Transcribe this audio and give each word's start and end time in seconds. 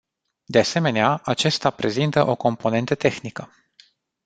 De 0.45 0.59
asemenea, 0.59 1.15
acesta 1.23 1.69
prezintă 1.69 2.27
o 2.27 2.35
componentă 2.35 2.95
tehnică. 2.95 3.51